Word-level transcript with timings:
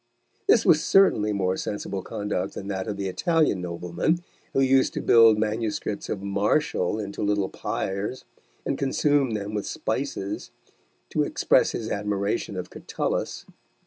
This 0.47 0.65
was 0.65 0.83
certainly 0.83 1.31
more 1.31 1.55
sensible 1.57 2.01
conduct 2.01 2.55
than 2.55 2.69
that 2.69 2.87
of 2.87 2.97
the 2.97 3.07
Italian 3.07 3.61
nobleman, 3.61 4.23
who 4.51 4.59
used 4.59 4.95
to 4.95 4.99
build 4.99 5.37
MSS. 5.37 6.09
of 6.09 6.23
Martial 6.23 6.97
into 6.97 7.21
little 7.21 7.49
pyres, 7.49 8.25
and 8.65 8.79
consume 8.79 9.35
them 9.35 9.53
with 9.53 9.67
spices, 9.67 10.49
to 11.11 11.21
express 11.21 11.73
his 11.73 11.91
admiration 11.91 12.57
of 12.57 12.71
Catullus. 12.71 13.45